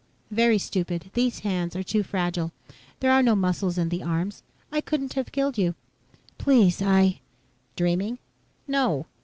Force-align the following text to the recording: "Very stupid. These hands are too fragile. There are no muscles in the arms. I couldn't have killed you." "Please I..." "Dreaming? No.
"Very 0.31 0.57
stupid. 0.57 1.11
These 1.13 1.41
hands 1.41 1.75
are 1.75 1.83
too 1.83 2.01
fragile. 2.01 2.51
There 3.01 3.11
are 3.11 3.21
no 3.21 3.35
muscles 3.35 3.77
in 3.77 3.89
the 3.89 4.01
arms. 4.01 4.41
I 4.71 4.81
couldn't 4.81 5.13
have 5.13 5.31
killed 5.31 5.59
you." 5.59 5.75
"Please 6.39 6.81
I..." 6.81 7.19
"Dreaming? 7.75 8.17
No. 8.67 9.05